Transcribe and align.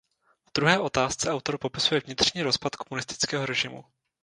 V 0.49 0.53
druhé 0.55 0.79
otázce 0.79 1.31
autor 1.31 1.57
popisuje 1.57 2.01
vnitřní 2.05 2.41
rozpad 2.43 2.75
komunistického 2.75 3.45
režimu. 3.45 3.85